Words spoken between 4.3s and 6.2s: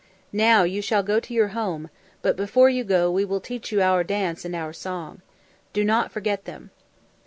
and our song. Do not